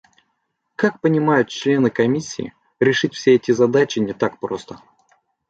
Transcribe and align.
Как 0.75 0.99
понимают 0.99 1.49
члены 1.49 1.91
Комиссии, 1.91 2.55
решить 2.79 3.13
все 3.13 3.35
эти 3.35 3.51
задачи 3.51 3.99
не 3.99 4.13
так 4.13 4.39
просто. 4.39 4.81